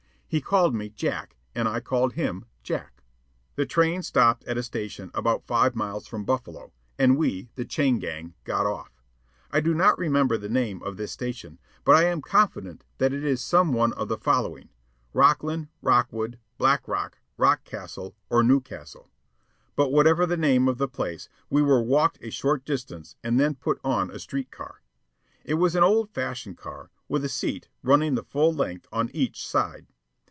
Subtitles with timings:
[0.33, 3.03] He called me "Jack," and I called him "Jack."
[3.57, 7.99] The train stopped at a station about five miles from Buffalo, and we, the chain
[7.99, 9.03] gang, got off.
[9.51, 13.25] I do not remember the name of this station, but I am confident that it
[13.25, 14.69] is some one of the following:
[15.13, 19.11] Rocklyn, Rockwood, Black Rock, Rockcastle, or Newcastle.
[19.75, 23.55] But whatever the name of the place, we were walked a short distance and then
[23.55, 24.81] put on a street car.
[25.43, 29.45] It was an old fashioned car, with a seat, running the full length, on each
[29.45, 29.87] side.